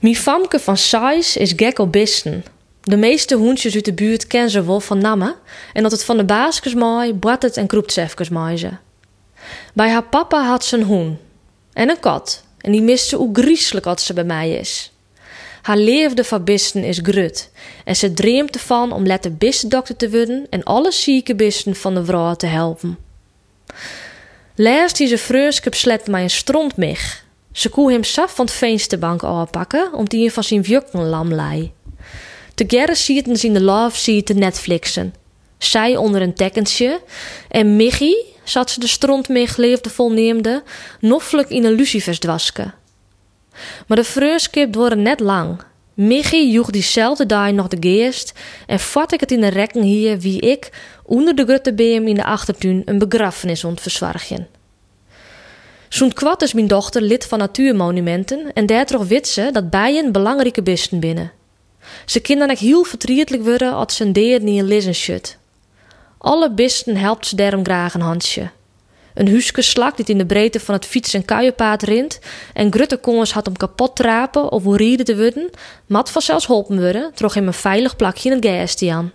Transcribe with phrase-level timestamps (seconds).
[0.00, 1.76] Mijn famke van Sais is gek.
[2.80, 5.34] De meeste hoentjes uit de buurt kennen ze wel van namen
[5.72, 8.70] en dat het van de baasjes mooi, het en kroept ze.
[9.74, 11.18] Bij haar papa had ze een hoen
[11.72, 14.92] en een kat en die miste hoe griezelig als ze bij mij is.
[15.62, 17.50] Haar leefde van bisten is grut
[17.84, 22.04] en ze dreamt ervan om letter bistendokter te worden en alle zieke bisten van de
[22.04, 22.98] vrouw te helpen.
[24.54, 27.28] Laatst die ze vreurskip slet mij een strontmich.
[27.52, 31.72] Ze koe hem saf van het vensterbank aanpakken om die van zijn vjukken lam lei.
[32.54, 35.14] Together zieten ze in de love seat te Netflixen.
[35.58, 37.00] Zij onder een tekkentje
[37.48, 40.62] en Michi, zat ze de strontmich leefde volneemde,
[41.00, 42.72] noffelijk in een lucifersdwaske.
[43.86, 45.60] Maar de vreurskip worden net lang.
[45.94, 48.32] Michi joeg diezelfde dag nog de geest
[48.66, 50.70] en vat ik het in de rekken hier wie ik
[51.04, 54.59] onder de grote beem in de achtertuin een begrafenis ontverzwargen.
[55.90, 60.62] Zo'n kwart is mijn dochter lid van Natuurmonumenten en daardoor wit ze dat bijen belangrijke
[60.62, 61.32] bisten binnen.
[62.04, 65.38] Ze ook heel verdrietelijk worden als ze een deer niet een lissen shut.
[66.18, 68.50] Alle bisten helpt ze daarom graag een handje.
[69.14, 72.18] Een huske slak die in de breedte van het fiets- en kuienpaad rint
[72.54, 75.50] en grutte kongens had om kapot trapen of hoe rieden te worden,
[75.86, 79.12] mat vanzelfs holpen worden, trog hem een veilig plakje in het geest aan.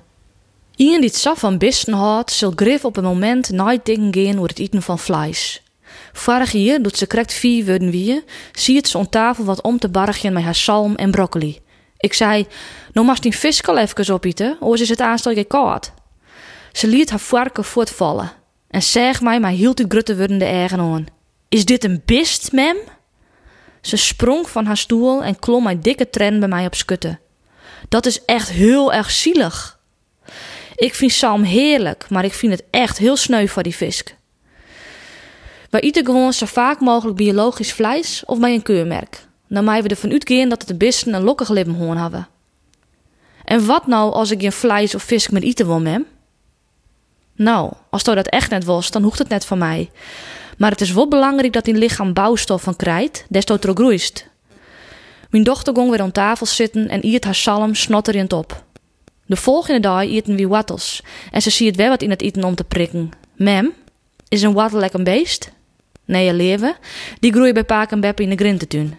[0.76, 4.36] Iemand die het saf van bisten houdt, zal grif op een moment nooit dingen gaan
[4.36, 5.65] over het eten van vlees.
[6.14, 9.80] Vorig jaar, doet ze correct vier worden wie, zie het ze om tafel wat om
[9.80, 11.60] te bargjen met haar salm en broccoli.
[11.98, 12.48] Ik zei,
[12.94, 15.92] nou mag die vis al even opeten, of is het aanstel koud.
[16.72, 18.32] Ze liet haar varken voortvallen
[18.68, 21.06] en zeg mij, maar hield u grutte wordende eigen aan.
[21.50, 22.78] Is dit een bist, mem?
[23.82, 27.20] Ze sprong van haar stoel en klom mijn dikke tren bij mij op skutten.
[27.90, 29.80] Dat is echt heel erg zielig.
[30.76, 34.16] Ik vind Salm heerlijk, maar ik vind het echt heel sneu voor die visk.
[35.76, 39.28] Wij eten gewoon zo vaak mogelijk biologisch vlees of bij een keurmerk.
[39.48, 42.28] Dan mij we ervan uitgaan dat het de bisten een lokkig hoorn hebben.
[43.44, 46.06] En wat nou als ik geen vlees of vis met eten wil, mem?
[47.36, 49.92] Nou, als dat echt net was, dan hoeft het net van mij.
[50.58, 54.28] Maar het is wel belangrijk dat in lichaam bouwstof van krijgt, des te groeist.
[55.30, 58.64] Mijn dochter ging weer aan tafel zitten en iet haar salm snotterend op.
[59.26, 62.56] De volgende dag eten we wattels en ze ziet wel wat in het eten om
[62.56, 63.12] te prikken.
[63.36, 63.74] Mem,
[64.28, 65.54] is een wattel lekker beest?
[66.06, 66.76] Nee, je leven.
[67.20, 68.98] Die groeien bij Paak en Beppe in de grintetuin.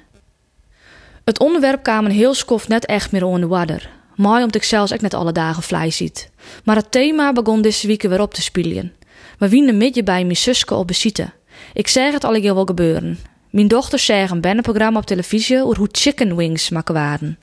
[1.25, 3.91] Het onderwerp kwam heel skof net echt meer onder de wadder.
[4.15, 6.31] Mooi omdat ik zelfs ook net alle dagen vlees ziet.
[6.65, 8.93] Maar het thema begon deze week weer op te spelen.
[9.39, 11.33] We wienen midden bij mijn zuske op bezitten.
[11.72, 13.19] Ik zeg het al ik wel gebeuren.
[13.50, 17.39] Mijn dochter zag een bannenprogramma op televisie over hoe chicken wings maken waren.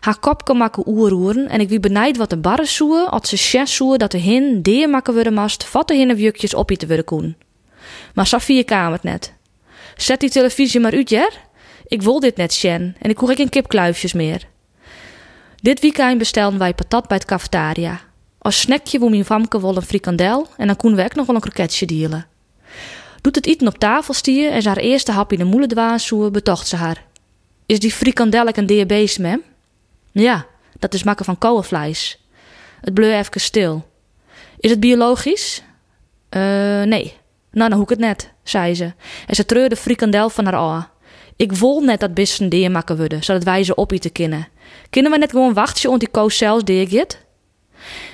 [0.00, 3.36] Haar kop kon maken oerroeren en ik wie benijd wat de barren zoe als ze
[3.36, 6.86] chef zoe dat de hin deer maken worden mast, vatte hin of jukjes op te
[6.86, 7.36] worden koen.
[8.14, 9.32] Maar Safie kwam het net.
[9.96, 11.44] Zet die televisie maar uit, Jer.
[11.86, 14.46] Ik wil dit net sjen en ik hoor geen kipkluifjes meer.
[15.56, 18.00] Dit weekend bestelden wij patat bij het cafetaria.
[18.38, 21.34] Als snackje wil mijn famke wel een frikandel en dan koen we ook nog wel
[21.34, 22.26] een kroketje dealen.
[23.20, 26.30] Doet het eten op tafel stier en ze haar eerste hap in de moele dwaassoe
[26.30, 27.04] betocht ze haar.
[27.66, 29.42] Is die frikandel een diabetes, mem?
[30.12, 30.46] Ja,
[30.78, 32.24] dat is makken van kolenvlees.
[32.80, 33.86] Het bleu even stil.
[34.58, 35.62] Is het biologisch?
[36.28, 37.14] Eh, nee.
[37.56, 38.92] Nou, dan hoek het net, zei ze.
[39.26, 40.88] En ze treurde frikandel van haar oor.
[41.36, 44.48] Ik wil net dat bissen deer maken worden, zodat wij ze opeten kunnen.
[44.90, 47.06] Kunnen we net gewoon wachten ont die koos zelfs deer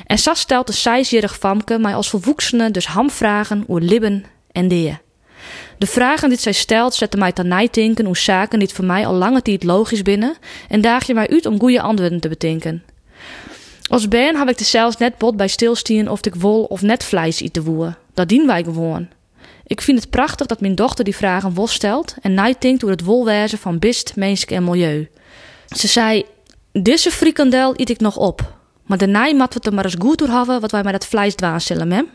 [0.06, 5.00] En Sas stelt de zesjarig famke mij als volwoeksene dus hamvragen oer libben en deer.
[5.78, 9.14] De vragen die zij stelt zetten mij ten nadenken hoe zaken die voor mij al
[9.14, 10.36] lange tijd logisch binnen
[10.68, 12.82] en daag je mij uit om goede antwoorden te bedenken.
[13.88, 17.04] Als ben heb ik de zelfs net bot bij stilstien of ik wol of net
[17.04, 17.94] vlees eten woe.
[18.14, 19.08] Dat dien wij gewoon.
[19.66, 23.04] Ik vind het prachtig dat mijn dochter die vragen wel stelt en nadenkt over het
[23.04, 25.08] wolwezen van bist, mens en milieu.
[25.66, 26.24] Ze zei:
[26.72, 28.54] Deze frikandel eet ik nog op,
[28.86, 31.06] maar daarna mat we het er maar eens goed door hebben wat wij met dat
[31.06, 32.08] vlees dwaan zullen, mem.